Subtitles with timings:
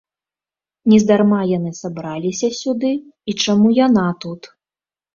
[0.93, 2.91] Нездарма яны сабраліся сюды,
[3.29, 4.55] і чаму яна тут?